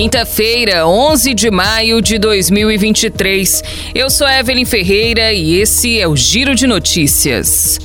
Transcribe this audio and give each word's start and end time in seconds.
Quinta-feira, 0.00 0.86
11 0.86 1.34
de 1.34 1.50
maio 1.50 2.00
de 2.00 2.16
2023. 2.16 3.62
Eu 3.94 4.08
sou 4.08 4.26
Evelyn 4.26 4.64
Ferreira 4.64 5.30
e 5.30 5.56
esse 5.56 6.00
é 6.00 6.08
o 6.08 6.16
Giro 6.16 6.54
de 6.54 6.66
Notícias. 6.66 7.78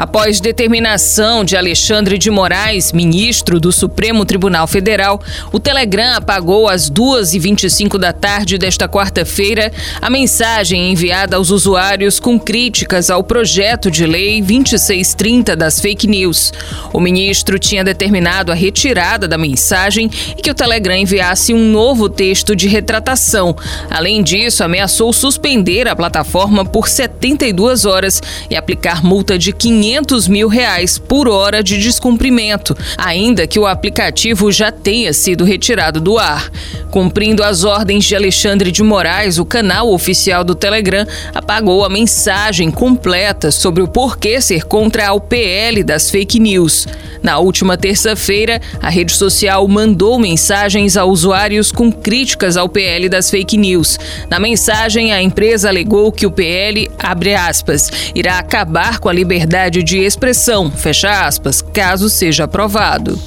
Após 0.00 0.40
determinação 0.40 1.44
de 1.44 1.58
Alexandre 1.58 2.16
de 2.16 2.30
Moraes, 2.30 2.90
ministro 2.90 3.60
do 3.60 3.70
Supremo 3.70 4.24
Tribunal 4.24 4.66
Federal, 4.66 5.20
o 5.52 5.60
Telegram 5.60 6.14
apagou 6.16 6.70
às 6.70 6.90
2h25 6.90 7.98
da 7.98 8.10
tarde 8.10 8.56
desta 8.56 8.88
quarta-feira 8.88 9.70
a 10.00 10.08
mensagem 10.08 10.90
enviada 10.90 11.36
aos 11.36 11.50
usuários 11.50 12.18
com 12.18 12.40
críticas 12.40 13.10
ao 13.10 13.22
projeto 13.22 13.90
de 13.90 14.06
lei 14.06 14.40
2630 14.40 15.54
das 15.54 15.78
fake 15.78 16.06
news. 16.06 16.50
O 16.94 16.98
ministro 16.98 17.58
tinha 17.58 17.84
determinado 17.84 18.50
a 18.50 18.54
retirada 18.54 19.28
da 19.28 19.36
mensagem 19.36 20.10
e 20.34 20.40
que 20.40 20.50
o 20.50 20.54
Telegram 20.54 20.96
enviasse 20.96 21.52
um 21.52 21.70
novo 21.70 22.08
texto 22.08 22.56
de 22.56 22.66
retratação. 22.68 23.54
Além 23.90 24.22
disso, 24.22 24.64
ameaçou 24.64 25.12
suspender 25.12 25.86
a 25.86 25.94
plataforma 25.94 26.64
por 26.64 26.88
72 26.88 27.84
horas 27.84 28.22
e 28.48 28.56
aplicar 28.56 29.04
multa 29.04 29.38
de 29.38 29.52
500 29.52 29.89
500 29.90 30.28
mil 30.28 30.46
reais 30.46 30.98
por 30.98 31.28
hora 31.28 31.64
de 31.64 31.76
descumprimento, 31.76 32.76
ainda 32.96 33.44
que 33.44 33.58
o 33.58 33.66
aplicativo 33.66 34.52
já 34.52 34.70
tenha 34.70 35.12
sido 35.12 35.44
retirado 35.44 36.00
do 36.00 36.16
ar. 36.16 36.48
Cumprindo 36.92 37.42
as 37.42 37.64
ordens 37.64 38.04
de 38.04 38.14
Alexandre 38.14 38.70
de 38.70 38.84
Moraes, 38.84 39.38
o 39.38 39.44
canal 39.44 39.92
oficial 39.92 40.44
do 40.44 40.54
Telegram 40.54 41.04
apagou 41.34 41.84
a 41.84 41.88
mensagem 41.88 42.70
completa 42.70 43.50
sobre 43.50 43.82
o 43.82 43.88
porquê 43.88 44.40
ser 44.40 44.64
contra 44.64 45.08
a 45.08 45.12
UPL 45.12 45.82
das 45.84 46.08
fake 46.08 46.38
news. 46.38 46.86
Na 47.22 47.38
última 47.38 47.76
terça-feira, 47.76 48.60
a 48.80 48.88
rede 48.88 49.12
social 49.12 49.66
mandou 49.68 50.18
mensagens 50.18 50.96
a 50.96 51.04
usuários 51.04 51.70
com 51.70 51.92
críticas 51.92 52.56
ao 52.56 52.68
PL 52.68 53.08
das 53.08 53.30
fake 53.30 53.56
news. 53.56 53.98
Na 54.28 54.38
mensagem, 54.38 55.12
a 55.12 55.22
empresa 55.22 55.68
alegou 55.68 56.10
que 56.10 56.26
o 56.26 56.30
PL, 56.30 56.90
abre 56.98 57.34
aspas, 57.34 57.90
irá 58.14 58.38
acabar 58.38 58.98
com 58.98 59.08
a 59.08 59.12
liberdade 59.12 59.82
de 59.82 59.98
expressão, 59.98 60.70
fecha 60.70 61.26
aspas, 61.26 61.60
caso 61.60 62.08
seja 62.08 62.44
aprovado. 62.44 63.18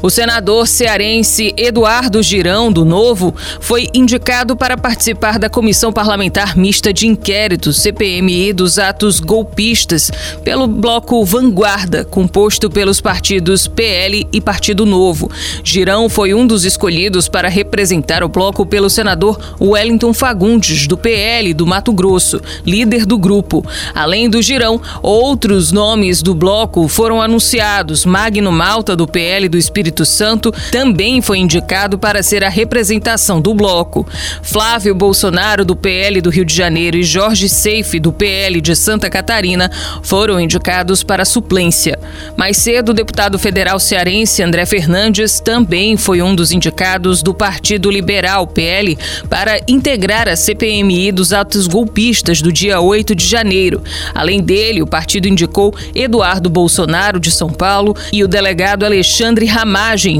O 0.00 0.10
senador 0.10 0.68
cearense 0.68 1.52
Eduardo 1.56 2.22
Girão, 2.22 2.70
do 2.70 2.84
Novo, 2.84 3.34
foi 3.60 3.88
indicado 3.92 4.54
para 4.54 4.76
participar 4.76 5.40
da 5.40 5.50
Comissão 5.50 5.92
Parlamentar 5.92 6.56
Mista 6.56 6.92
de 6.92 7.08
Inquérito, 7.08 7.72
CPMI, 7.72 8.52
dos 8.52 8.78
atos 8.78 9.18
golpistas, 9.18 10.08
pelo 10.44 10.68
bloco 10.68 11.24
Vanguarda, 11.24 12.04
composto 12.04 12.70
pelos 12.70 13.00
partidos 13.00 13.66
PL 13.66 14.24
e 14.32 14.40
Partido 14.40 14.86
Novo. 14.86 15.28
Girão 15.64 16.08
foi 16.08 16.32
um 16.32 16.46
dos 16.46 16.64
escolhidos 16.64 17.28
para 17.28 17.48
representar 17.48 18.22
o 18.22 18.28
bloco 18.28 18.64
pelo 18.64 18.88
senador 18.88 19.56
Wellington 19.60 20.14
Fagundes, 20.14 20.86
do 20.86 20.96
PL 20.96 21.52
do 21.52 21.66
Mato 21.66 21.92
Grosso, 21.92 22.40
líder 22.64 23.04
do 23.04 23.18
grupo. 23.18 23.66
Além 23.92 24.30
do 24.30 24.40
Girão, 24.40 24.80
outros 25.02 25.72
nomes 25.72 26.22
do 26.22 26.36
bloco 26.36 26.86
foram 26.86 27.20
anunciados: 27.20 28.04
Magno 28.04 28.52
Malta, 28.52 28.94
do 28.94 29.08
PL 29.08 29.48
do 29.48 29.58
Espírito 29.58 29.87
Espírito 29.88 30.04
Santo 30.04 30.52
também 30.70 31.22
foi 31.22 31.38
indicado 31.38 31.98
para 31.98 32.22
ser 32.22 32.44
a 32.44 32.48
representação 32.50 33.40
do 33.40 33.54
bloco. 33.54 34.06
Flávio 34.42 34.94
Bolsonaro, 34.94 35.64
do 35.64 35.74
PL 35.74 36.20
do 36.20 36.28
Rio 36.28 36.44
de 36.44 36.54
Janeiro, 36.54 36.98
e 36.98 37.02
Jorge 37.02 37.48
Seife, 37.48 37.98
do 37.98 38.12
PL 38.12 38.60
de 38.60 38.76
Santa 38.76 39.08
Catarina, 39.08 39.70
foram 40.02 40.38
indicados 40.38 41.02
para 41.02 41.24
suplência. 41.24 41.98
Mais 42.36 42.58
cedo, 42.58 42.90
o 42.90 42.94
deputado 42.94 43.38
federal 43.38 43.80
cearense 43.80 44.42
André 44.42 44.66
Fernandes 44.66 45.40
também 45.40 45.96
foi 45.96 46.20
um 46.20 46.34
dos 46.34 46.52
indicados 46.52 47.22
do 47.22 47.32
Partido 47.32 47.90
Liberal, 47.90 48.46
PL, 48.46 48.98
para 49.30 49.58
integrar 49.66 50.28
a 50.28 50.36
CPMI 50.36 51.12
dos 51.12 51.32
atos 51.32 51.66
golpistas 51.66 52.42
do 52.42 52.52
dia 52.52 52.78
8 52.78 53.14
de 53.14 53.24
janeiro. 53.24 53.82
Além 54.14 54.42
dele, 54.42 54.82
o 54.82 54.86
partido 54.86 55.28
indicou 55.28 55.74
Eduardo 55.94 56.50
Bolsonaro, 56.50 57.18
de 57.18 57.30
São 57.30 57.48
Paulo, 57.48 57.96
e 58.12 58.22
o 58.22 58.28
delegado 58.28 58.84
Alexandre 58.84 59.46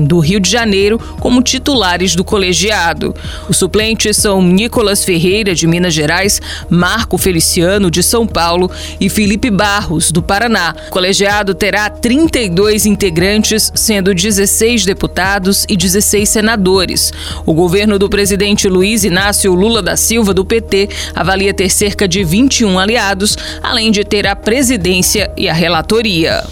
Do 0.07 0.21
Rio 0.21 0.39
de 0.39 0.49
Janeiro 0.49 1.01
como 1.19 1.43
titulares 1.43 2.15
do 2.15 2.23
colegiado. 2.23 3.13
Os 3.49 3.57
suplentes 3.57 4.17
são 4.17 4.41
Nicolas 4.41 5.05
Ferreira, 5.05 5.53
de 5.53 5.67
Minas 5.67 5.93
Gerais, 5.93 6.41
Marco 6.71 7.19
Feliciano, 7.19 7.91
de 7.91 8.01
São 8.01 8.25
Paulo 8.25 8.71
e 9.01 9.09
Felipe 9.09 9.51
Barros, 9.51 10.13
do 10.13 10.23
Paraná. 10.23 10.77
O 10.87 10.91
colegiado 10.91 11.55
terá 11.55 11.91
32 11.91 12.87
integrantes, 12.87 13.73
sendo 13.75 14.15
16 14.15 14.85
deputados 14.85 15.67
e 15.69 15.77
16 15.77 16.29
senadores. 16.29 17.13
O 17.45 17.53
governo 17.53 17.99
do 17.99 18.09
presidente 18.09 18.69
Luiz 18.69 19.03
Inácio 19.03 19.53
Lula 19.53 19.83
da 19.83 19.97
Silva, 19.97 20.33
do 20.33 20.45
PT, 20.45 20.89
avalia 21.17 21.53
ter 21.53 21.69
cerca 21.69 22.07
de 22.07 22.23
21 22.23 22.79
aliados, 22.79 23.37
além 23.61 23.91
de 23.91 24.05
ter 24.05 24.25
a 24.25 24.37
presidência 24.37 25.33
e 25.37 25.49
a 25.49 25.53
relatoria. 25.53 26.45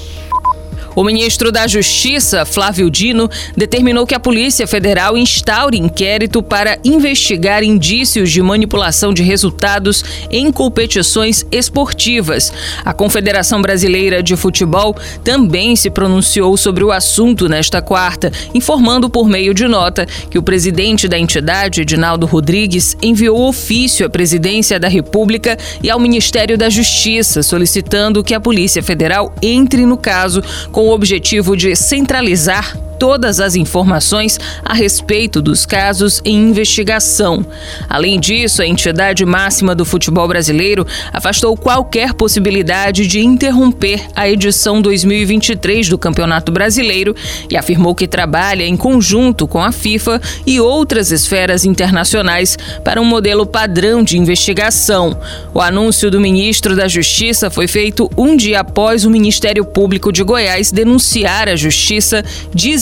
O 0.97 1.05
ministro 1.05 1.53
da 1.53 1.67
Justiça, 1.67 2.47
Flávio 2.47 2.91
Dino, 2.91 3.29
determinou 3.55 4.07
que 4.07 4.15
a 4.15 4.19
Polícia 4.19 4.67
Federal 4.67 5.15
instaure 5.15 5.77
inquérito 5.77 6.43
para 6.43 6.79
investigar 6.83 7.63
indícios 7.63 8.33
de 8.33 8.41
manipulação 8.41 9.13
de 9.13 9.23
resultados 9.23 10.03
em 10.31 10.51
competições 10.51 11.45
esportivas. 11.53 12.51
A 12.83 12.95
Confederação 12.95 13.61
Brasileira 13.61 14.23
de 14.23 14.35
Futebol 14.37 14.97
também 15.23 15.77
se 15.77 15.91
pronunciou 15.91 16.57
sobre 16.57 16.83
o 16.83 16.91
assunto 16.91 17.47
nesta 17.47 17.83
quarta, 17.83 18.33
informando 18.55 19.11
por 19.11 19.29
meio 19.29 19.53
de 19.53 19.69
nota 19.69 20.07
que 20.31 20.39
o 20.39 20.43
presidente 20.43 21.07
da 21.07 21.19
entidade, 21.19 21.83
Edinaldo 21.83 22.25
Rodrigues, 22.25 22.97
enviou 23.03 23.47
ofício 23.47 24.07
à 24.07 24.09
Presidência 24.09 24.81
da 24.81 24.89
República 24.89 25.59
e 25.83 25.91
ao 25.91 26.01
Ministério 26.01 26.57
da 26.57 26.71
Justiça, 26.71 27.43
solicitando 27.43 28.25
que 28.25 28.33
a 28.33 28.41
Polícia 28.41 28.83
Federal 28.83 29.35
entre 29.43 29.85
no 29.85 29.99
caso 29.99 30.43
com 30.73 30.86
o 30.87 30.93
objetivo 30.93 31.57
de 31.57 31.75
centralizar 31.75 32.77
todas 32.99 33.41
as 33.41 33.55
informações 33.55 34.39
a 34.65 34.75
respeito 34.75 35.41
dos 35.43 35.67
casos 35.67 36.21
em 36.25 36.37
investigação. 36.49 37.45
Além 37.89 38.19
disso, 38.19 38.63
a 38.63 38.67
entidade 38.67 39.25
máxima 39.25 39.75
do 39.75 39.85
futebol 39.85 40.27
brasileiro 40.27 40.87
afastou 41.13 41.57
qualquer 41.57 42.15
possibilidade 42.15 43.07
de 43.07 43.21
interromper 43.21 44.03
a 44.15 44.29
edição 44.29 44.81
2023 44.81 45.89
do 45.89 45.99
Campeonato 45.99 46.51
Brasileiro 46.51 47.15
e 47.51 47.57
afirmou 47.57 47.95
que 47.95 48.07
trabalha 48.07 48.65
em 48.65 48.77
conjunto 48.77 49.47
com 49.47 49.63
a 49.63 49.73
FIFA 49.73 50.21
e 50.47 50.61
outras 50.61 51.11
esferas 51.11 51.65
internacionais 51.65 52.57
para 52.85 53.01
um 53.01 53.05
modelo 53.05 53.47
padrão 53.47 54.03
de 54.03 54.19
investigação. 54.19 55.19
O 55.53 55.61
anúncio 55.61 56.11
do 56.11 56.21
ministro 56.21 56.75
da 56.75 56.89
Justiça 56.89 57.51
foi 57.51 57.67
feito 57.67 58.11
um 58.17 58.37
dia 58.37 58.61
após 58.61 59.05
o 59.05 59.11
Ministério 59.11 59.65
Público 59.65 60.13
de 60.13 60.23
Goiás 60.23 60.71
denunciar 60.71 61.49
à 61.49 61.57
Justiça 61.57 62.25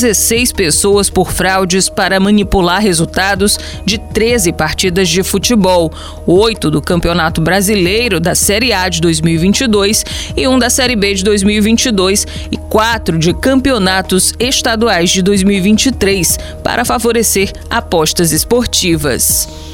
16 0.05 0.53
pessoas 0.53 1.09
por 1.09 1.33
fraudes 1.33 1.89
para 1.89 2.21
manipular 2.21 2.83
resultados 2.83 3.59
de 3.87 3.97
13 3.97 4.53
partidas 4.53 5.09
de 5.09 5.23
futebol, 5.23 5.91
oito 6.27 6.71
do 6.71 6.83
Campeonato 6.83 7.41
Brasileiro 7.41 8.21
da 8.21 8.35
Série 8.35 8.71
A 8.71 8.87
de 8.87 9.01
2022 9.01 10.05
e 10.37 10.47
um 10.47 10.59
da 10.59 10.69
Série 10.69 10.95
B 10.95 11.15
de 11.15 11.25
2022 11.25 12.27
e 12.53 12.57
quatro 12.59 13.19
de 13.19 13.33
campeonatos 13.33 14.35
estaduais 14.39 15.09
de 15.09 15.23
2023 15.23 16.39
para 16.63 16.85
favorecer 16.85 17.51
apostas 17.71 18.31
esportivas. 18.31 19.74